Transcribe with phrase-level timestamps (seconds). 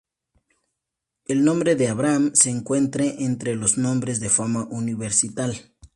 [1.27, 5.75] El nombre de abraham se encuentre entre los nombres de fama universal.